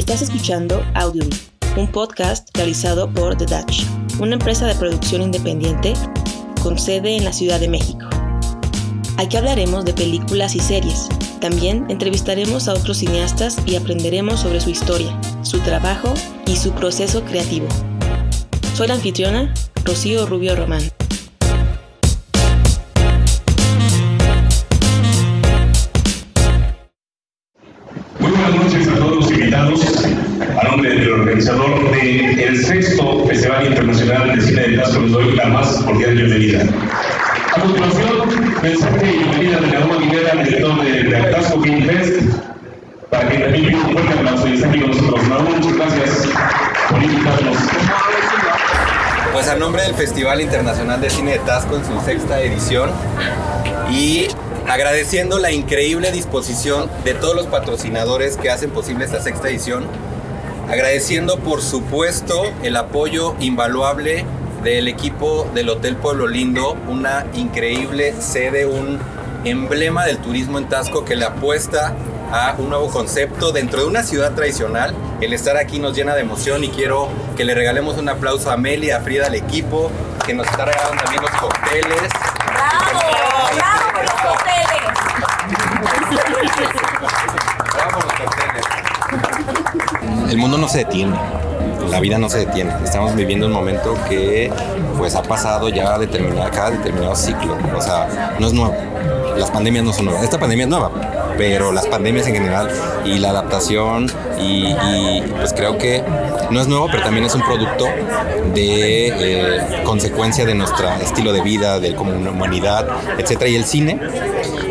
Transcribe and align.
Estás 0.00 0.22
escuchando 0.22 0.82
Audiobeat, 0.94 1.34
un 1.76 1.86
podcast 1.86 2.48
realizado 2.56 3.12
por 3.12 3.36
The 3.36 3.44
Dutch, 3.44 3.84
una 4.18 4.32
empresa 4.32 4.66
de 4.66 4.74
producción 4.74 5.20
independiente 5.20 5.92
con 6.62 6.78
sede 6.78 7.18
en 7.18 7.24
la 7.24 7.34
Ciudad 7.34 7.60
de 7.60 7.68
México. 7.68 8.08
Aquí 9.18 9.36
hablaremos 9.36 9.84
de 9.84 9.92
películas 9.92 10.54
y 10.54 10.60
series. 10.60 11.10
También 11.42 11.84
entrevistaremos 11.90 12.66
a 12.66 12.72
otros 12.72 12.96
cineastas 12.96 13.58
y 13.66 13.76
aprenderemos 13.76 14.40
sobre 14.40 14.62
su 14.62 14.70
historia, 14.70 15.14
su 15.42 15.60
trabajo 15.60 16.14
y 16.46 16.56
su 16.56 16.72
proceso 16.72 17.22
creativo. 17.22 17.68
Soy 18.72 18.88
la 18.88 18.94
anfitriona, 18.94 19.52
Rocío 19.84 20.24
Rubio 20.24 20.56
Román. 20.56 20.82
De 34.20 34.40
Cine 34.42 34.68
de 34.68 34.76
Tasco, 34.76 35.00
les 35.00 35.12
doy 35.12 35.34
la 35.34 35.46
más 35.46 35.78
cordial 35.82 36.14
bienvenida. 36.14 36.62
A 37.56 37.60
continuación, 37.60 38.28
mensaje 38.62 39.14
y 39.14 39.16
bienvenida 39.16 39.60
de 39.60 39.78
Raúl 39.78 39.96
Aguilera, 39.96 40.44
director 40.44 40.84
de, 40.84 41.02
de 41.04 41.22
Tasco 41.32 41.62
Film 41.62 41.86
Fest, 41.86 42.22
para 43.08 43.28
que 43.30 43.38
también 43.38 43.66
pido 43.66 43.80
un 43.80 43.92
fuerte 43.92 44.12
aplauso 44.12 44.46
y 44.46 44.54
está 44.54 44.68
aquí 44.68 44.80
con 44.80 44.90
nosotros. 44.90 45.28
Raúl, 45.28 45.56
muchas 45.56 45.74
gracias 45.74 46.28
por 46.90 47.02
invitarnos. 47.02 47.56
Pues 49.32 49.48
a 49.48 49.56
nombre 49.56 49.82
del 49.82 49.94
Festival 49.94 50.42
Internacional 50.42 51.00
de 51.00 51.08
Cine 51.08 51.32
de 51.32 51.38
Tasco 51.38 51.76
en 51.76 51.84
su 51.86 51.98
sexta 52.04 52.42
edición 52.42 52.90
y 53.90 54.28
agradeciendo 54.68 55.38
la 55.38 55.50
increíble 55.50 56.12
disposición 56.12 56.90
de 57.04 57.14
todos 57.14 57.34
los 57.34 57.46
patrocinadores 57.46 58.36
que 58.36 58.50
hacen 58.50 58.70
posible 58.70 59.06
esta 59.06 59.22
sexta 59.22 59.48
edición, 59.48 59.86
agradeciendo 60.70 61.38
por 61.40 61.62
supuesto 61.62 62.44
el 62.62 62.76
apoyo 62.76 63.34
invaluable 63.40 64.24
del 64.62 64.86
equipo 64.86 65.50
del 65.52 65.68
Hotel 65.68 65.96
Pueblo 65.96 66.28
Lindo, 66.28 66.76
una 66.86 67.26
increíble 67.34 68.14
sede, 68.20 68.66
un 68.66 69.00
emblema 69.44 70.04
del 70.04 70.18
turismo 70.18 70.58
en 70.58 70.68
Tasco 70.68 71.04
que 71.04 71.16
le 71.16 71.24
apuesta 71.24 71.94
a 72.30 72.54
un 72.58 72.68
nuevo 72.68 72.88
concepto 72.88 73.50
dentro 73.50 73.80
de 73.80 73.86
una 73.86 74.04
ciudad 74.04 74.32
tradicional. 74.34 74.94
El 75.20 75.32
estar 75.32 75.56
aquí 75.56 75.80
nos 75.80 75.96
llena 75.96 76.14
de 76.14 76.20
emoción 76.20 76.62
y 76.62 76.68
quiero 76.68 77.08
que 77.36 77.44
le 77.44 77.54
regalemos 77.54 77.98
un 77.98 78.08
aplauso 78.08 78.50
a 78.52 78.56
Meli, 78.56 78.92
a 78.92 79.00
Frida, 79.00 79.26
al 79.26 79.34
equipo, 79.34 79.90
que 80.24 80.34
nos 80.34 80.46
está 80.46 80.66
regalando 80.66 81.02
también 81.02 81.22
los 81.22 81.32
cócteles. 81.32 82.12
¡Bravo! 82.46 83.00
¡Bravo 83.56 83.92
por 83.92 84.04
los 84.04 84.12
hoteles! 84.36 84.82
Bravo 87.74 87.90
por 87.92 88.04
los 88.04 88.12
cócteles. 88.12 88.99
El 90.30 90.38
mundo 90.38 90.58
no 90.58 90.68
se 90.68 90.78
detiene. 90.78 91.16
La 91.90 92.00
vida 92.00 92.18
no 92.18 92.28
se 92.28 92.38
detiene. 92.38 92.72
Estamos 92.84 93.14
viviendo 93.16 93.46
un 93.46 93.52
momento 93.52 93.96
que 94.08 94.52
pues 94.96 95.16
ha 95.16 95.22
pasado 95.22 95.68
ya 95.68 95.98
determinado, 95.98 96.50
cada 96.50 96.70
determinado 96.70 97.16
ciclo. 97.16 97.56
O 97.76 97.80
sea, 97.80 98.36
no 98.38 98.46
es 98.46 98.52
nuevo. 98.52 98.74
Las 99.36 99.50
pandemias 99.50 99.84
no 99.84 99.92
son 99.92 100.06
nuevas. 100.06 100.22
Esta 100.22 100.38
pandemia 100.38 100.64
es 100.64 100.70
nueva, 100.70 100.90
pero 101.36 101.72
las 101.72 101.86
pandemias 101.86 102.26
en 102.26 102.34
general 102.34 102.70
y 103.04 103.18
la 103.18 103.30
adaptación 103.30 104.06
y, 104.38 104.66
y, 104.66 105.24
pues 105.36 105.52
creo 105.52 105.78
que 105.78 106.04
no 106.50 106.60
es 106.60 106.68
nuevo, 106.68 106.88
pero 106.90 107.02
también 107.02 107.24
es 107.26 107.34
un 107.34 107.42
producto 107.42 107.86
de 108.54 109.08
eh, 109.08 109.82
consecuencia 109.84 110.44
de 110.44 110.54
nuestro 110.54 110.88
estilo 111.00 111.32
de 111.32 111.40
vida, 111.40 111.80
de 111.80 111.94
como 111.94 112.12
humanidad, 112.12 112.86
etcétera. 113.18 113.48
Y 113.48 113.56
el 113.56 113.64
cine, 113.64 113.98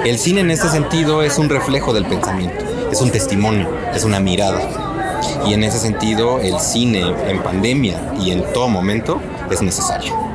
el 0.05 0.19
cine 0.19 0.41
en 0.41 0.51
este 0.51 0.69
sentido 0.69 1.23
es 1.23 1.37
un 1.37 1.49
reflejo 1.49 1.93
del 1.93 2.05
pensamiento, 2.05 2.63
es 2.91 3.01
un 3.01 3.11
testimonio, 3.11 3.69
es 3.93 4.03
una 4.03 4.19
mirada. 4.19 4.59
Y 5.47 5.53
en 5.53 5.63
ese 5.63 5.79
sentido, 5.79 6.39
el 6.39 6.59
cine 6.59 7.13
en 7.27 7.41
pandemia 7.41 7.99
y 8.19 8.31
en 8.31 8.43
todo 8.53 8.67
momento 8.67 9.19
es 9.49 9.61
necesario 9.61 10.29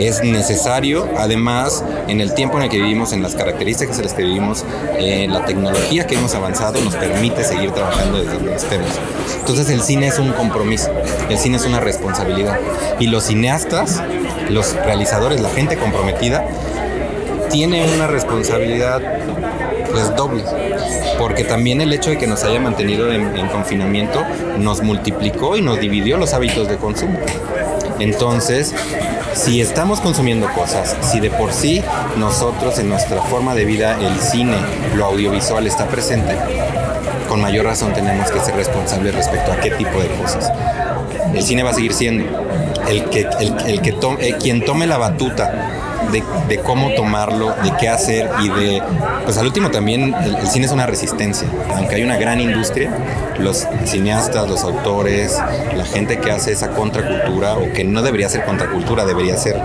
es 0.00 0.22
necesario, 0.22 1.08
además, 1.18 1.84
en 2.08 2.20
el 2.20 2.34
tiempo 2.34 2.56
en 2.56 2.64
el 2.64 2.70
que 2.70 2.78
vivimos, 2.78 3.12
en 3.12 3.22
las 3.22 3.34
características 3.34 3.98
en 3.98 4.04
las 4.04 4.14
que 4.14 4.22
vivimos, 4.22 4.64
eh, 4.98 5.26
la 5.28 5.44
tecnología 5.44 6.06
que 6.06 6.14
hemos 6.14 6.34
avanzado 6.34 6.80
nos 6.80 6.96
permite 6.96 7.44
seguir 7.44 7.70
trabajando 7.72 8.18
desde 8.18 8.34
donde 8.34 8.54
estemos. 8.54 8.88
Entonces 9.40 9.68
el 9.68 9.82
cine 9.82 10.08
es 10.08 10.18
un 10.18 10.32
compromiso, 10.32 10.90
el 11.28 11.38
cine 11.38 11.58
es 11.58 11.66
una 11.66 11.80
responsabilidad. 11.80 12.58
Y 12.98 13.08
los 13.08 13.24
cineastas, 13.24 14.02
los 14.48 14.74
realizadores, 14.74 15.40
la 15.40 15.50
gente 15.50 15.76
comprometida, 15.76 16.46
tiene 17.50 17.84
una 17.94 18.06
responsabilidad 18.06 19.02
pues 19.90 20.14
doble, 20.16 20.44
porque 21.18 21.44
también 21.44 21.80
el 21.80 21.92
hecho 21.92 22.10
de 22.10 22.18
que 22.18 22.26
nos 22.26 22.44
haya 22.44 22.60
mantenido 22.60 23.12
en, 23.12 23.36
en 23.36 23.48
confinamiento 23.48 24.22
nos 24.58 24.82
multiplicó 24.82 25.56
y 25.56 25.62
nos 25.62 25.80
dividió 25.80 26.16
los 26.16 26.34
hábitos 26.34 26.68
de 26.68 26.76
consumo. 26.76 27.18
Entonces, 27.98 28.74
si 29.34 29.60
estamos 29.60 30.00
consumiendo 30.00 30.48
cosas, 30.52 30.96
si 31.02 31.20
de 31.20 31.30
por 31.30 31.52
sí 31.52 31.82
nosotros 32.16 32.78
en 32.78 32.88
nuestra 32.88 33.22
forma 33.22 33.54
de 33.54 33.64
vida 33.64 33.98
el 34.00 34.18
cine, 34.20 34.56
lo 34.96 35.06
audiovisual 35.06 35.66
está 35.66 35.86
presente, 35.86 36.36
con 37.28 37.40
mayor 37.40 37.66
razón 37.66 37.92
tenemos 37.92 38.30
que 38.30 38.40
ser 38.40 38.56
responsables 38.56 39.14
respecto 39.14 39.52
a 39.52 39.56
qué 39.56 39.70
tipo 39.70 40.00
de 40.00 40.08
cosas. 40.08 40.50
El 41.34 41.42
cine 41.42 41.62
va 41.62 41.70
a 41.70 41.74
seguir 41.74 41.92
siendo 41.92 42.24
el 42.88 43.04
que, 43.04 43.28
el, 43.40 43.54
el 43.66 43.80
que 43.82 43.92
tome, 43.92 44.28
eh, 44.28 44.36
quien 44.40 44.64
tome 44.64 44.86
la 44.86 44.98
batuta 44.98 45.79
de, 46.48 46.58
cómo 46.58 46.94
tomarlo, 46.94 47.54
de 47.62 47.72
qué 47.78 47.88
hacer 47.88 48.28
y 48.42 48.48
de, 48.48 48.82
pues 49.24 49.38
al 49.38 49.46
último 49.46 49.70
también 49.70 50.14
el, 50.14 50.36
el, 50.36 50.46
cine 50.48 50.66
es 50.66 50.72
una 50.72 50.86
resistencia, 50.86 51.48
aunque 51.76 51.96
hay 51.96 52.02
una 52.02 52.16
gran 52.16 52.40
industria, 52.40 52.90
los 53.38 53.66
cineastas, 53.84 54.48
los 54.48 54.62
autores, 54.62 55.40
la 55.74 55.84
gente 55.84 56.18
que 56.18 56.30
hace 56.30 56.52
esa 56.52 56.70
contracultura 56.70 57.54
o 57.54 57.72
que 57.72 57.84
no 57.84 58.02
debería 58.02 58.28
ser 58.28 58.44
contracultura, 58.44 59.04
debería 59.04 59.36
ser, 59.36 59.56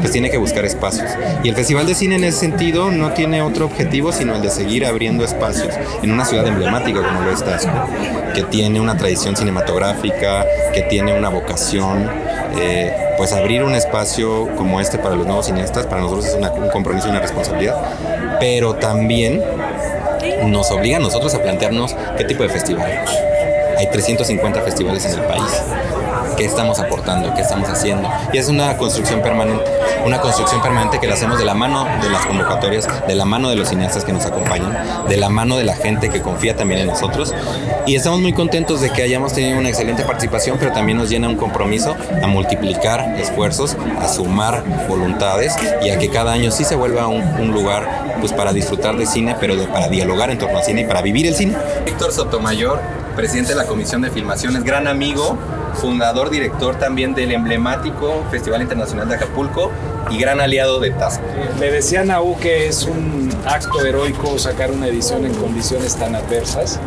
pues 0.00 0.12
tiene 0.12 0.30
que 0.30 0.38
buscar 0.38 0.64
espacios. 0.64 1.10
Y 1.42 1.48
el 1.48 1.54
Festival 1.54 1.86
de 1.86 1.94
Cine 1.94 2.16
en 2.16 2.24
ese 2.24 2.38
sentido 2.38 2.90
no 2.90 3.12
tiene 3.12 3.42
otro 3.42 3.64
objetivo 3.66 4.12
sino 4.12 4.34
el 4.34 4.42
de 4.42 4.50
seguir 4.50 4.86
abriendo 4.86 5.24
espacios 5.24 5.74
en 6.02 6.12
una 6.12 6.24
ciudad 6.24 6.46
emblemática 6.46 7.02
como 7.02 7.22
lo 7.22 7.30
es 7.30 7.42
Tasco, 7.44 7.72
que 8.34 8.42
tiene 8.42 8.80
una 8.80 8.96
tradición 8.96 9.36
cinematográfica, 9.36 10.44
que 10.72 10.82
tiene 10.82 11.16
una 11.16 11.28
vocación. 11.28 12.10
Eh, 12.58 13.14
pues 13.16 13.32
abrir 13.32 13.62
un 13.62 13.74
espacio 13.74 14.48
como 14.56 14.80
este 14.80 14.98
para 14.98 15.14
los 15.14 15.26
nuevos 15.26 15.46
cineastas, 15.46 15.86
para 15.86 16.00
nosotros 16.00 16.26
es 16.26 16.34
un 16.34 16.68
compromiso 16.70 17.08
y 17.08 17.10
una 17.10 17.20
responsabilidad, 17.20 17.76
pero 18.40 18.74
también 18.74 19.42
nos 20.44 20.70
obliga 20.70 20.96
a 20.96 21.00
nosotros 21.00 21.34
a 21.34 21.42
plantearnos 21.42 21.94
qué 22.16 22.24
tipo 22.24 22.42
de 22.42 22.48
festival. 22.48 22.90
Hay 23.78 23.90
350 23.90 24.60
festivales 24.62 25.04
en 25.04 25.18
el 25.18 25.26
país. 25.26 25.62
¿Qué 26.36 26.44
estamos 26.44 26.78
aportando? 26.78 27.32
¿Qué 27.34 27.40
estamos 27.40 27.68
haciendo? 27.68 28.10
Y 28.32 28.38
es 28.38 28.48
una 28.48 28.76
construcción 28.76 29.22
permanente. 29.22 29.64
Una 30.04 30.20
construcción 30.20 30.60
permanente 30.62 31.00
que 31.00 31.06
la 31.06 31.14
hacemos 31.14 31.38
de 31.38 31.44
la 31.44 31.54
mano 31.54 31.86
de 32.02 32.10
las 32.10 32.26
convocatorias, 32.26 32.86
de 33.08 33.14
la 33.14 33.24
mano 33.24 33.48
de 33.48 33.56
los 33.56 33.68
cineastas 33.68 34.04
que 34.04 34.12
nos 34.12 34.26
acompañan, 34.26 34.76
de 35.08 35.16
la 35.16 35.30
mano 35.30 35.56
de 35.56 35.64
la 35.64 35.74
gente 35.74 36.10
que 36.10 36.20
confía 36.20 36.54
también 36.54 36.80
en 36.80 36.86
nosotros. 36.88 37.34
Y 37.86 37.96
estamos 37.96 38.20
muy 38.20 38.32
contentos 38.32 38.80
de 38.80 38.90
que 38.90 39.02
hayamos 39.02 39.32
tenido 39.32 39.58
una 39.58 39.68
excelente 39.68 40.04
participación, 40.04 40.58
pero 40.58 40.72
también 40.72 40.98
nos 40.98 41.08
llena 41.08 41.28
un 41.28 41.36
compromiso 41.36 41.96
a 42.22 42.26
multiplicar 42.26 43.16
esfuerzos, 43.18 43.76
a 44.00 44.06
sumar 44.06 44.62
voluntades 44.88 45.56
y 45.82 45.90
a 45.90 45.98
que 45.98 46.10
cada 46.10 46.32
año 46.32 46.50
sí 46.50 46.64
se 46.64 46.76
vuelva 46.76 47.08
un, 47.08 47.22
un 47.22 47.52
lugar 47.52 48.16
pues, 48.20 48.32
para 48.32 48.52
disfrutar 48.52 48.96
de 48.96 49.06
cine, 49.06 49.36
pero 49.40 49.56
de, 49.56 49.66
para 49.66 49.88
dialogar 49.88 50.30
en 50.30 50.38
torno 50.38 50.58
al 50.58 50.64
cine 50.64 50.82
y 50.82 50.84
para 50.84 51.00
vivir 51.02 51.26
el 51.26 51.34
cine. 51.34 51.56
Víctor 51.84 52.12
Sotomayor, 52.12 52.80
presidente 53.16 53.52
de 53.52 53.56
la 53.56 53.66
Comisión 53.66 54.02
de 54.02 54.10
Filmaciones, 54.10 54.62
gran 54.62 54.86
amigo, 54.86 55.36
fundador, 55.74 56.30
director 56.30 56.76
también 56.76 57.14
del 57.14 57.32
emblemático 57.32 58.24
Festival 58.30 58.62
Internacional 58.62 59.08
de 59.08 59.16
Acapulco 59.16 59.72
y 60.10 60.18
gran 60.18 60.40
aliado 60.40 60.78
de 60.78 60.90
Tasco. 60.90 61.24
Me 61.58 61.70
decía 61.70 62.04
Naú 62.04 62.36
que 62.38 62.68
es 62.68 62.84
un 62.84 63.30
acto 63.46 63.84
heroico 63.84 64.38
sacar 64.38 64.70
una 64.70 64.86
edición 64.86 65.24
en 65.24 65.34
condiciones 65.34 65.96
tan 65.96 66.14
adversas, 66.14 66.78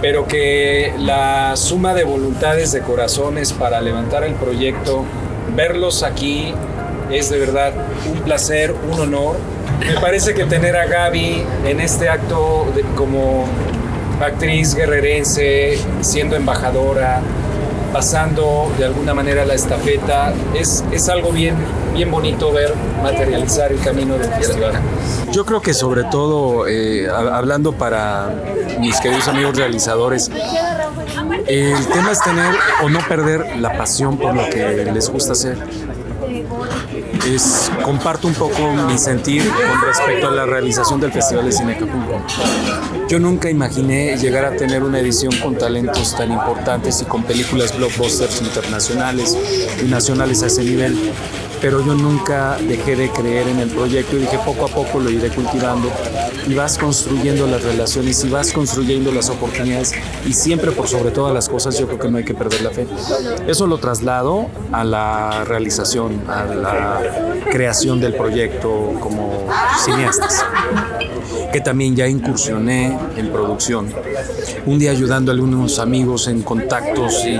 pero 0.00 0.26
que 0.26 0.94
la 0.98 1.54
suma 1.56 1.94
de 1.94 2.04
voluntades, 2.04 2.72
de 2.72 2.80
corazones 2.80 3.52
para 3.52 3.80
levantar 3.80 4.24
el 4.24 4.34
proyecto, 4.34 5.04
verlos 5.54 6.02
aquí 6.02 6.54
es 7.10 7.28
de 7.28 7.38
verdad 7.38 7.72
un 8.10 8.20
placer, 8.20 8.74
un 8.90 9.00
honor. 9.00 9.36
Me 9.80 10.00
parece 10.00 10.34
que 10.34 10.44
tener 10.44 10.76
a 10.76 10.86
Gaby 10.86 11.44
en 11.66 11.80
este 11.80 12.08
acto 12.08 12.66
como 12.96 13.46
actriz 14.26 14.74
guerrerense, 14.74 15.78
siendo 16.00 16.36
embajadora, 16.36 17.20
pasando 17.92 18.70
de 18.78 18.84
alguna 18.84 19.14
manera 19.14 19.44
la 19.44 19.54
estafeta. 19.54 20.32
Es, 20.54 20.84
es 20.92 21.08
algo 21.08 21.32
bien, 21.32 21.56
bien 21.94 22.10
bonito 22.10 22.52
ver 22.52 22.74
materializar 23.02 23.72
el 23.72 23.80
camino 23.80 24.16
del 24.18 24.30
festival. 24.32 24.74
Yo 25.32 25.44
creo 25.44 25.60
que 25.60 25.74
sobre 25.74 26.04
todo, 26.04 26.66
eh, 26.66 27.08
hablando 27.08 27.72
para 27.72 28.34
mis 28.78 29.00
queridos 29.00 29.28
amigos 29.28 29.56
realizadores, 29.56 30.30
el 31.46 31.86
tema 31.88 32.12
es 32.12 32.22
tener 32.22 32.54
o 32.82 32.88
no 32.88 33.00
perder 33.08 33.56
la 33.58 33.76
pasión 33.76 34.18
por 34.18 34.34
lo 34.34 34.48
que 34.50 34.90
les 34.92 35.08
gusta 35.08 35.32
hacer. 35.32 35.58
Es 37.34 37.70
comparto 37.84 38.28
un 38.28 38.34
poco 38.34 38.72
mi 38.72 38.98
sentir 38.98 39.42
con 39.48 39.80
respecto 39.86 40.28
a 40.28 40.30
la 40.30 40.46
realización 40.46 41.00
del 41.00 41.12
Festival 41.12 41.46
de 41.46 41.52
Cine 41.52 41.72
Acapulco. 41.74 42.20
Yo 43.08 43.18
nunca 43.18 43.50
imaginé 43.50 44.16
llegar 44.16 44.44
a 44.44 44.56
tener 44.56 44.82
una 44.82 45.00
edición 45.00 45.32
con 45.42 45.56
talentos 45.56 46.16
tan 46.16 46.30
importantes 46.32 47.02
y 47.02 47.04
con 47.04 47.22
películas 47.22 47.76
blockbusters 47.76 48.40
internacionales 48.42 49.36
y 49.82 49.88
nacionales 49.88 50.42
a 50.42 50.46
ese 50.46 50.64
nivel 50.64 50.96
pero 51.60 51.84
yo 51.84 51.94
nunca 51.94 52.56
dejé 52.66 52.96
de 52.96 53.10
creer 53.10 53.48
en 53.48 53.58
el 53.58 53.70
proyecto 53.70 54.16
y 54.16 54.20
dije 54.20 54.38
poco 54.44 54.66
a 54.66 54.68
poco 54.68 55.00
lo 55.00 55.10
iré 55.10 55.28
cultivando 55.28 55.90
y 56.46 56.54
vas 56.54 56.78
construyendo 56.78 57.46
las 57.46 57.62
relaciones 57.62 58.24
y 58.24 58.30
vas 58.30 58.52
construyendo 58.52 59.12
las 59.12 59.28
oportunidades 59.28 59.92
y 60.26 60.32
siempre 60.32 60.72
por 60.72 60.88
sobre 60.88 61.10
todas 61.10 61.34
las 61.34 61.48
cosas 61.48 61.78
yo 61.78 61.86
creo 61.86 61.98
que 61.98 62.10
no 62.10 62.18
hay 62.18 62.24
que 62.24 62.34
perder 62.34 62.62
la 62.62 62.70
fe. 62.70 62.86
Eso 63.46 63.66
lo 63.66 63.78
traslado 63.78 64.46
a 64.72 64.84
la 64.84 65.44
realización, 65.44 66.22
a 66.28 66.44
la 66.44 67.00
creación 67.50 68.00
del 68.00 68.14
proyecto 68.14 68.94
como 69.00 69.46
cineastas, 69.84 70.44
que 71.52 71.60
también 71.60 71.94
ya 71.94 72.06
incursioné 72.06 72.96
en 73.16 73.30
producción. 73.30 73.92
Un 74.66 74.78
día 74.78 74.90
ayudando 74.90 75.30
a 75.30 75.34
algunos 75.34 75.78
amigos 75.78 76.28
en 76.28 76.42
contactos 76.42 77.24
y 77.24 77.38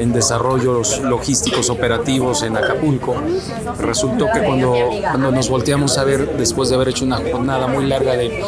en 0.00 0.12
desarrollos 0.12 1.00
logísticos 1.00 1.70
operativos 1.70 2.42
en 2.42 2.56
Acapulco, 2.56 3.16
resultó 3.78 4.26
que 4.32 4.40
cuando, 4.40 4.74
cuando 5.00 5.30
nos 5.30 5.48
volteamos 5.48 5.98
a 5.98 6.04
ver, 6.04 6.36
después 6.36 6.68
de 6.68 6.76
haber 6.76 6.88
hecho 6.88 7.04
una 7.04 7.16
jornada 7.16 7.66
muy 7.66 7.86
larga 7.86 8.12
de, 8.12 8.42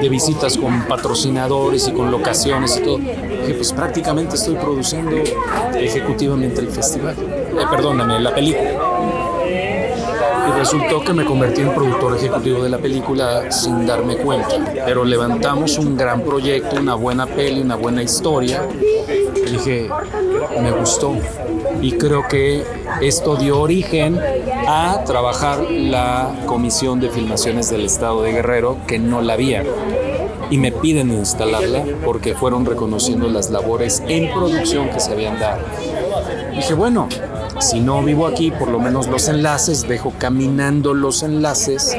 de 0.00 0.08
visitas 0.08 0.56
con 0.56 0.86
patrocinadores 0.86 1.88
y 1.88 1.92
con 1.92 2.10
locaciones 2.10 2.76
y 2.76 2.82
todo, 2.82 2.98
que 2.98 3.54
pues 3.54 3.72
prácticamente 3.72 4.36
estoy 4.36 4.56
produciendo 4.56 5.16
ejecutivamente 5.74 6.60
el 6.60 6.68
festival. 6.68 7.16
Eh, 7.18 7.64
perdóname, 7.70 8.20
la 8.20 8.34
película. 8.34 8.70
Y 10.48 10.50
resultó 10.58 11.02
que 11.02 11.12
me 11.12 11.24
convertí 11.24 11.60
en 11.60 11.74
productor 11.74 12.16
ejecutivo 12.16 12.62
de 12.62 12.70
la 12.70 12.78
película 12.78 13.50
sin 13.50 13.86
darme 13.86 14.16
cuenta. 14.16 14.56
Pero 14.84 15.04
levantamos 15.04 15.78
un 15.78 15.96
gran 15.96 16.22
proyecto, 16.22 16.76
una 16.76 16.94
buena 16.94 17.26
peli, 17.26 17.60
una 17.60 17.76
buena 17.76 18.02
historia. 18.02 18.62
Dije, 19.50 19.88
me 20.60 20.70
gustó. 20.72 21.16
Y 21.80 21.92
creo 21.92 22.26
que 22.28 22.64
esto 23.00 23.36
dio 23.36 23.60
origen 23.60 24.18
a 24.70 25.02
trabajar 25.04 25.62
la 25.70 26.30
Comisión 26.44 27.00
de 27.00 27.08
Filmaciones 27.08 27.70
del 27.70 27.86
Estado 27.86 28.20
de 28.20 28.32
Guerrero, 28.32 28.76
que 28.86 28.98
no 28.98 29.22
la 29.22 29.32
había 29.32 29.64
y 30.50 30.58
me 30.58 30.72
piden 30.72 31.10
instalarla 31.10 31.84
porque 32.04 32.34
fueron 32.34 32.66
reconociendo 32.66 33.28
las 33.28 33.50
labores 33.50 34.02
en 34.08 34.30
producción 34.30 34.90
que 34.90 35.00
se 35.00 35.12
habían 35.12 35.38
dado. 35.38 35.62
Dije, 36.54 36.74
bueno, 36.74 37.08
si 37.60 37.80
no 37.80 38.02
vivo 38.02 38.26
aquí, 38.26 38.50
por 38.50 38.68
lo 38.68 38.78
menos 38.78 39.08
los 39.08 39.28
enlaces, 39.28 39.86
dejo 39.88 40.12
caminando 40.18 40.94
los 40.94 41.22
enlaces 41.22 41.96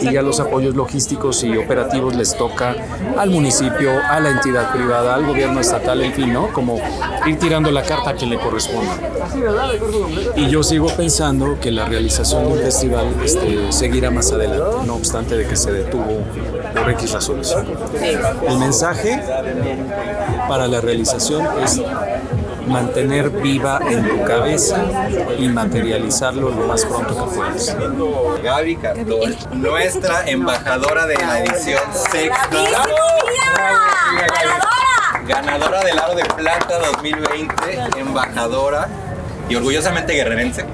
y 0.00 0.12
ya 0.12 0.22
los 0.22 0.40
apoyos 0.40 0.74
logísticos 0.74 1.42
y 1.44 1.56
operativos 1.56 2.14
les 2.14 2.36
toca 2.36 2.74
al 3.18 3.30
municipio, 3.30 3.90
a 4.08 4.20
la 4.20 4.30
entidad 4.30 4.72
privada, 4.72 5.14
al 5.14 5.26
gobierno 5.26 5.60
estatal, 5.60 6.00
en 6.02 6.12
fin, 6.12 6.32
¿no? 6.32 6.52
Como 6.52 6.78
ir 7.26 7.38
tirando 7.38 7.70
la 7.70 7.82
carta 7.82 8.10
a 8.10 8.14
quien 8.14 8.30
le 8.30 8.38
corresponda. 8.38 8.98
Y 10.36 10.48
yo 10.48 10.62
sigo 10.62 10.88
pensando 10.88 11.58
que 11.60 11.70
la 11.70 11.84
realización 11.86 12.46
de 12.46 12.52
un 12.52 12.58
festival 12.58 13.06
este, 13.24 13.72
seguirá 13.72 14.10
más 14.10 14.32
adelante, 14.32 14.86
no 14.86 14.94
obstante 14.94 15.36
de 15.36 15.46
que 15.46 15.56
se 15.56 15.72
detuvo 15.72 16.22
por 16.74 16.90
X 16.90 17.12
razones. 17.12 17.54
El 18.46 18.58
mensaje 18.58 19.22
para 20.48 20.66
la 20.66 20.80
realización 20.80 21.46
es 21.62 21.80
mantener 22.70 23.30
viva 23.30 23.80
en 23.88 24.08
tu 24.08 24.24
cabeza 24.24 24.84
y 25.38 25.48
materializarlo 25.48 26.50
lo 26.50 26.66
más 26.66 26.84
pronto 26.84 27.26
que 27.26 27.34
puedas. 27.36 27.76
Gaby 28.42 28.76
Cartol, 28.76 29.36
nuestra 29.52 30.22
embajadora 30.26 31.06
de 31.06 31.16
la 31.16 31.40
edición 31.40 31.80
sexta. 31.92 32.48
¡Ganadora! 32.50 32.90
Ganadora 35.26 35.84
del 35.84 35.98
Aro 35.98 36.14
de 36.14 36.24
Plata 36.24 36.78
2020, 36.92 37.54
embajadora 37.98 38.88
y 39.48 39.56
orgullosamente 39.56 40.14
guerrerense. 40.14 40.64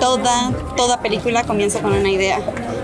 Toda, 0.00 0.50
toda 0.76 1.00
película 1.00 1.44
comienza 1.44 1.80
con 1.80 1.92
una 1.92 2.10
idea 2.10 2.40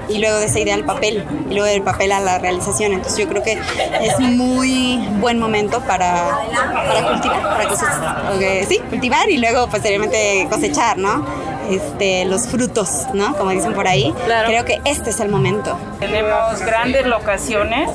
y 0.09 0.19
luego 0.19 0.39
de 0.39 0.47
esa 0.47 0.59
idea 0.59 0.75
al 0.75 0.85
papel 0.85 1.25
y 1.51 1.55
luego 1.55 1.67
del 1.67 1.83
papel 1.83 2.13
a 2.13 2.21
la 2.21 2.39
realización. 2.39 2.93
Entonces 2.93 3.19
yo 3.19 3.29
creo 3.29 3.43
que 3.43 3.59
es 4.01 4.19
muy 4.21 4.99
buen 5.21 5.39
momento 5.39 5.81
para, 5.81 6.39
para 6.87 7.09
cultivar, 7.09 7.43
para 7.43 7.69
cosechar, 7.69 8.33
ok, 8.35 8.69
sí, 8.69 8.79
cultivar 8.91 9.29
y 9.31 9.39
luego 9.39 9.69
posteriormente 9.69 10.47
cosechar, 10.51 10.99
¿no? 10.99 11.25
Este, 11.71 12.25
los 12.25 12.47
frutos, 12.49 13.07
¿no? 13.13 13.37
Como 13.37 13.51
dicen 13.51 13.75
por 13.75 13.87
ahí. 13.87 14.15
Claro. 14.25 14.49
Creo 14.49 14.65
que 14.65 14.81
este 14.87 15.11
es 15.11 15.21
el 15.21 15.29
momento. 15.29 15.79
Tenemos 16.01 16.61
grandes 16.63 17.07
locaciones. 17.07 17.91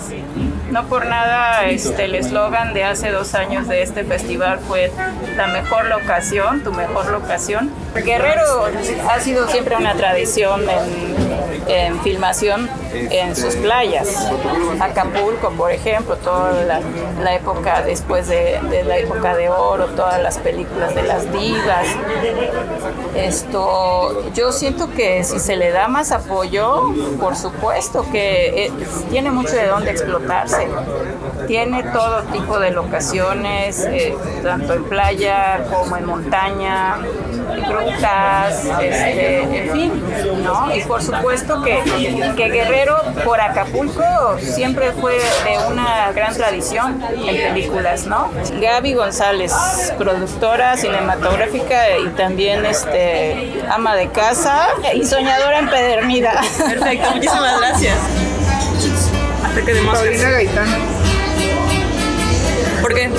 No 0.74 0.86
por 0.88 1.06
nada 1.06 1.68
este, 1.68 2.06
el 2.06 2.16
eslogan 2.16 2.74
de 2.74 2.84
hace 2.84 3.12
dos 3.12 3.36
años 3.36 3.68
de 3.68 3.84
este 3.84 4.04
festival 4.04 4.58
fue 4.68 4.92
la 5.38 5.46
mejor 5.46 5.86
locación, 5.86 6.64
tu 6.64 6.74
mejor 6.74 7.12
locación. 7.12 7.72
Guerrero 7.94 8.66
ha 9.08 9.20
sido 9.20 9.48
siempre 9.50 9.76
una 9.76 9.94
tradición 9.94 10.64
en, 10.68 11.72
en 11.72 12.00
filmación 12.02 12.68
en 12.92 13.36
sus 13.36 13.56
playas. 13.58 14.32
Acapulco, 14.80 15.52
por 15.52 15.72
ejemplo, 15.72 16.16
toda 16.18 16.52
la, 16.64 16.82
la 17.22 17.36
época 17.36 17.84
después 17.84 18.28
de, 18.28 18.60
de 18.72 18.84
la 18.84 18.98
época 18.98 19.36
de 19.36 19.50
oro, 19.50 19.86
todas 19.90 20.20
las 20.24 20.40
películas 20.40 20.96
de 20.96 21.04
las 21.04 21.32
divas. 21.32 21.86
Esto, 23.16 24.24
yo 24.34 24.52
siento 24.52 24.90
que 24.92 25.24
si 25.24 25.40
se 25.40 25.56
le 25.56 25.70
da 25.70 25.88
más 25.88 26.12
apoyo, 26.12 26.82
por 27.20 27.36
supuesto 27.36 28.08
que 28.12 28.66
eh, 28.66 28.72
tiene 29.12 29.30
mucho 29.30 29.56
de 29.56 29.68
dónde 29.68 29.92
explotarse. 29.92 30.63
Tiene 31.48 31.84
todo 31.84 32.24
tipo 32.24 32.60
de 32.60 32.72
locaciones, 32.72 33.86
eh, 33.86 34.16
tanto 34.44 34.74
en 34.74 34.84
playa 34.86 35.66
como 35.70 35.98
en 35.98 36.06
montaña, 36.06 36.98
grutas, 37.68 38.66
este, 38.82 39.42
en 39.42 39.72
fin, 39.72 40.04
¿no? 40.44 40.74
Y 40.76 40.82
por 40.84 41.02
supuesto 41.02 41.62
que, 41.62 41.82
que 42.36 42.50
Guerrero 42.50 42.98
por 43.24 43.42
Acapulco 43.42 44.04
siempre 44.40 44.92
fue 44.94 45.16
de 45.16 45.72
una 45.72 46.12
gran 46.12 46.34
tradición 46.34 47.04
en 47.16 47.54
películas, 47.54 48.06
¿no? 48.06 48.30
Gaby 48.60 48.94
González, 48.94 49.54
productora 49.98 50.78
cinematográfica 50.78 51.98
y 51.98 52.10
también 52.10 52.66
este 52.66 53.64
ama 53.70 53.96
de 53.96 54.10
casa 54.10 54.70
y 54.94 55.06
soñadora 55.06 55.60
empedernida. 55.60 56.42
Perfecto, 56.58 57.12
muchísimas 57.12 57.60
gracias. 57.60 58.33
Hasta 59.44 59.62
que 59.66 59.74
demos 59.74 59.96
Paulina 59.96 60.30
Gaitán. 60.30 60.68
¿Por 62.82 62.94
qué? 62.94 63.10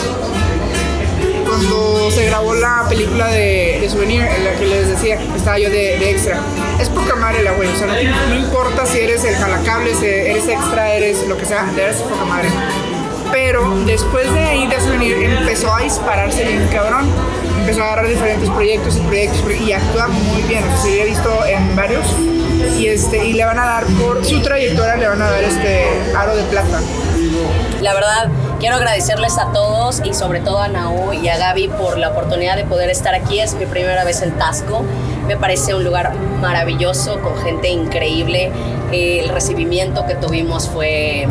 Cuando 1.46 2.10
se 2.10 2.26
grabó 2.26 2.54
la 2.54 2.84
película 2.88 3.28
de, 3.28 3.78
de 3.80 3.88
Souvenir, 3.88 4.22
en 4.22 4.44
la 4.44 4.52
que 4.52 4.66
les 4.66 4.88
decía, 4.88 5.18
estaba 5.36 5.58
yo 5.58 5.70
de, 5.70 5.98
de 5.98 6.10
extra. 6.10 6.40
Es 6.80 6.88
poca 6.88 7.14
madre 7.14 7.42
la 7.42 7.52
güey, 7.52 7.68
o 7.68 7.76
sea, 7.76 7.86
no, 7.86 7.94
no 7.94 8.34
importa 8.34 8.86
si 8.86 8.98
eres 8.98 9.24
el 9.24 9.36
jalacables, 9.36 10.02
eres 10.02 10.48
extra, 10.48 10.94
eres 10.94 11.26
lo 11.28 11.36
que 11.36 11.44
sea, 11.44 11.70
eres 11.76 11.96
poca 11.98 12.24
madre. 12.24 12.48
Pero 13.30 13.68
después 13.84 14.32
de 14.32 14.40
ahí 14.40 14.66
de 14.66 14.80
Souvenir 14.80 15.16
empezó 15.16 15.72
a 15.72 15.80
dispararse 15.80 16.44
bien 16.44 16.68
cabrón. 16.72 17.08
Empezó 17.60 17.82
a 17.82 17.86
agarrar 17.86 18.08
diferentes 18.08 18.50
proyectos 18.50 18.96
y 18.96 19.00
proyectos 19.00 19.40
y 19.66 19.72
actúa 19.72 20.08
muy 20.08 20.42
bien. 20.42 20.62
O 20.64 20.82
sea, 20.82 21.02
he 21.02 21.06
visto 21.06 21.44
en 21.46 21.74
varios. 21.74 22.06
Y, 22.78 22.86
este, 22.88 23.24
y 23.26 23.32
le 23.34 23.44
van 23.44 23.58
a 23.58 23.64
dar, 23.64 23.84
por 23.84 24.24
su 24.24 24.40
trayectoria, 24.40 24.96
le 24.96 25.08
van 25.08 25.22
a 25.22 25.30
dar 25.30 25.42
este 25.42 25.86
aro 26.16 26.34
de 26.34 26.42
plata. 26.44 26.80
La 27.80 27.94
verdad, 27.94 28.28
quiero 28.60 28.76
agradecerles 28.76 29.38
a 29.38 29.52
todos 29.52 30.00
y 30.04 30.14
sobre 30.14 30.40
todo 30.40 30.58
a 30.60 30.68
Naú 30.68 31.12
y 31.12 31.28
a 31.28 31.36
Gaby 31.36 31.68
por 31.68 31.98
la 31.98 32.10
oportunidad 32.10 32.56
de 32.56 32.64
poder 32.64 32.90
estar 32.90 33.14
aquí. 33.14 33.40
Es 33.40 33.54
mi 33.54 33.66
primera 33.66 34.04
vez 34.04 34.22
en 34.22 34.32
Tasco. 34.32 34.82
Me 35.26 35.36
parece 35.36 35.74
un 35.74 35.84
lugar 35.84 36.14
maravilloso, 36.40 37.20
con 37.20 37.36
gente 37.38 37.68
increíble. 37.68 38.50
El 38.92 39.28
recibimiento 39.28 40.06
que 40.06 40.14
tuvimos 40.14 40.68
fue 40.68 41.26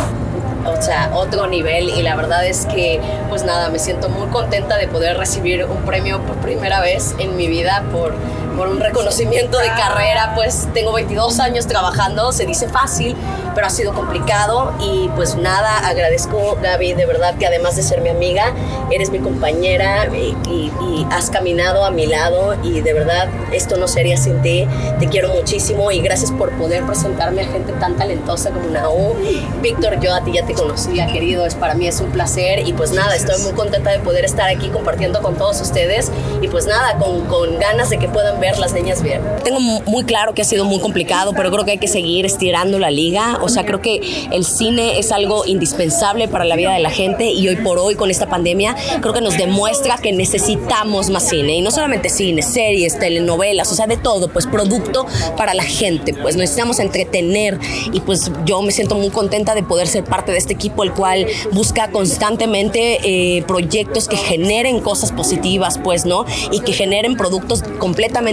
o 0.66 0.82
sea, 0.82 1.12
otro 1.14 1.48
nivel 1.48 1.90
y 1.90 2.02
la 2.02 2.16
verdad 2.16 2.46
es 2.46 2.66
que 2.66 3.02
pues 3.30 3.44
nada, 3.44 3.70
me 3.70 3.80
siento 3.80 4.10
muy 4.10 4.28
contenta 4.28 4.78
de 4.78 4.88
poder 4.88 5.18
recibir 5.18 5.66
un 5.66 5.84
premio 5.84 6.22
por 6.22 6.38
primera 6.38 6.80
vez 6.80 7.16
en 7.20 7.36
mi 7.36 7.48
vida 7.48 7.84
por, 7.92 8.14
por 8.56 8.68
un 8.68 8.80
reconocimiento 8.80 9.58
de 9.60 9.68
carrera, 9.68 10.34
pues 10.36 10.68
tengo 10.74 10.94
22 10.94 11.40
años 11.40 11.68
trabajando, 11.68 12.32
se 12.32 12.46
dice 12.46 12.68
fácil, 12.70 13.16
pero 13.56 13.68
ha 13.68 13.70
sido 13.70 13.94
complicado 13.94 14.74
y 14.80 15.10
pues 15.16 15.36
nada, 15.36 15.88
agradezco 15.88 16.58
Gaby, 16.62 16.94
de 16.94 17.06
verdad 17.06 17.36
que 17.36 17.46
además 17.46 17.76
de 17.76 17.84
ser 17.84 18.02
mi 18.02 18.10
amiga, 18.10 18.54
eres 18.92 19.10
mi 19.10 19.20
compañera 19.20 20.08
y, 20.14 20.36
y- 20.50 20.72
y 20.82 21.08
has 21.12 21.30
caminado 21.30 21.86
a 21.86 21.92
mi 21.92 22.06
lado 22.06 22.56
y 22.64 22.82
de 22.82 22.94
verdad 22.94 23.28
esto 23.52 23.78
no 23.78 23.88
sería 23.88 24.18
sin 24.18 24.42
ti, 24.42 24.68
te 25.00 25.08
quiero 25.08 25.30
muchísimo 25.30 25.92
y 25.92 26.02
gracias 26.02 26.32
por 26.32 26.52
poder 26.58 26.84
presentarme 26.86 27.42
a 27.42 27.46
gente 27.46 27.74
tan 27.74 27.96
talentosa 27.98 28.50
como 28.52 28.70
Naú. 28.70 29.16
Víctor, 29.62 30.00
yo 30.00 30.14
a 30.14 30.22
ti 30.24 30.32
ya 30.34 30.46
te 30.46 30.54
conocía, 30.54 31.08
querido, 31.08 31.46
es 31.46 31.56
para 31.56 31.74
mí 31.76 31.88
es 31.88 32.00
un 32.02 32.12
placer 32.12 32.68
y 32.68 32.74
pues 32.74 32.92
nada, 32.92 33.16
estoy 33.16 33.42
muy 33.44 33.54
contenta 33.54 33.92
de 33.92 34.00
poder 34.00 34.26
estar 34.26 34.50
aquí 34.50 34.70
compartiendo 34.70 35.22
con 35.22 35.36
todos 35.36 35.60
ustedes 35.62 36.12
y 36.42 36.48
pues 36.48 36.66
nada, 36.68 36.98
con, 36.98 37.26
con 37.26 37.60
ganas 37.60 37.90
de 37.90 37.98
que 38.00 38.08
puedan 38.08 38.40
ver 38.44 38.60
las 38.60 38.74
niñas 38.74 39.02
bien. 39.02 39.22
Tengo 39.46 39.62
muy 39.62 40.04
claro 40.04 40.34
que 40.34 40.42
ha 40.42 40.46
sido 40.46 40.66
muy 40.66 40.82
complicado, 40.82 41.32
pero 41.34 41.50
creo 41.50 41.64
que 41.64 41.72
hay 41.72 41.78
que 41.78 41.88
seguir 41.88 42.26
estirando 42.26 42.78
la 42.78 42.92
liga. 42.92 43.40
O 43.42 43.48
sea, 43.48 43.66
creo 43.66 43.80
que 43.80 44.02
el 44.34 44.44
cine 44.44 45.00
es 45.00 45.14
algo 45.14 45.46
indispensable 45.46 46.28
para 46.28 46.44
la 46.44 46.58
vida 46.58 46.74
de 46.74 46.80
la 46.80 46.90
gente 46.90 47.32
y 47.32 47.48
hoy 47.48 47.56
por 47.56 47.80
hoy 47.80 47.96
con 47.96 48.12
esta 48.12 48.28
pandemia 48.28 48.76
creo 49.00 49.14
que 49.14 49.22
nos 49.22 49.38
demuestra 49.38 49.98
que 49.98 50.12
necesitamos 50.12 51.10
más 51.10 51.30
cine. 51.30 51.56
Y 51.56 51.62
no 51.62 51.72
solamente 51.72 52.10
cine, 52.10 52.42
series, 52.42 53.00
telenovelas, 53.00 53.72
o 53.72 53.76
sea, 53.76 53.88
de 53.88 53.96
todo, 53.96 54.28
pues 54.28 54.46
producto 54.46 55.06
para 55.38 55.54
la 55.54 55.64
gente. 55.64 56.14
Pues 56.14 56.36
necesitamos 56.36 56.80
entretener 56.80 57.58
y 57.94 58.02
pues 58.02 58.30
yo 58.44 58.62
me 58.62 58.74
siento 58.74 58.96
muy 58.96 59.10
contenta 59.10 59.56
de 59.56 59.64
poder 59.64 59.88
ser 59.88 60.04
parte 60.04 60.34
de 60.34 60.38
este 60.38 60.52
equipo, 60.52 60.84
el 60.84 60.92
cual 60.92 61.28
busca 61.54 61.92
constantemente 61.92 63.38
eh, 63.38 63.44
proyectos 63.44 64.10
que 64.10 64.18
generen 64.18 64.82
cosas 64.82 65.14
positivas, 65.14 65.80
pues, 65.82 66.06
¿no? 66.06 66.26
Y 66.52 66.60
que 66.60 66.74
generen 66.74 67.16
productos 67.16 67.64
completamente 67.80 68.33